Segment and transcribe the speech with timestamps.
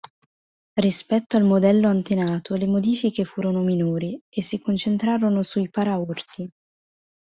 [0.79, 6.51] Rispetto al modello antenato, le modifiche furono minori e si concentrarono sui paraurti.